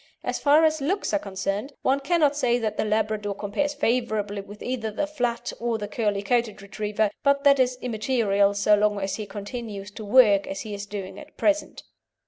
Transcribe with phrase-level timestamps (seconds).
[0.23, 4.63] As far as looks are concerned, one cannot say that the Labrador compares favourably with
[4.63, 9.17] either the flat or the curly coated Retriever, but that is immaterial so long as
[9.17, 11.83] he continues to work as he is doing at present.